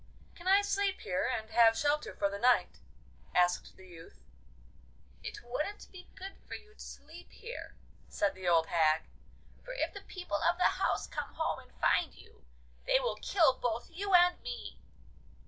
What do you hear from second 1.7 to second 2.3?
shelter for